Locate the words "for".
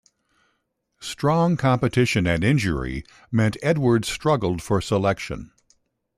4.59-4.81